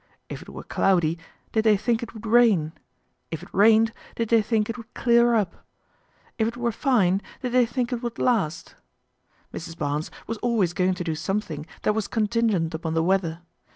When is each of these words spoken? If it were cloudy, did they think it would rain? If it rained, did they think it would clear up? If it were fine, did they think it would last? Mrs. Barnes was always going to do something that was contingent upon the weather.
If 0.29 0.41
it 0.41 0.49
were 0.49 0.63
cloudy, 0.63 1.19
did 1.51 1.63
they 1.63 1.77
think 1.77 2.01
it 2.01 2.15
would 2.15 2.25
rain? 2.25 2.73
If 3.29 3.43
it 3.43 3.53
rained, 3.53 3.93
did 4.15 4.29
they 4.29 4.41
think 4.41 4.67
it 4.67 4.75
would 4.75 4.91
clear 4.95 5.35
up? 5.35 5.63
If 6.39 6.47
it 6.47 6.57
were 6.57 6.71
fine, 6.71 7.21
did 7.43 7.51
they 7.51 7.67
think 7.67 7.93
it 7.93 8.01
would 8.01 8.17
last? 8.17 8.73
Mrs. 9.53 9.77
Barnes 9.77 10.09
was 10.25 10.39
always 10.39 10.73
going 10.73 10.95
to 10.95 11.03
do 11.03 11.13
something 11.13 11.67
that 11.83 11.93
was 11.93 12.07
contingent 12.07 12.73
upon 12.73 12.95
the 12.95 13.03
weather. 13.03 13.41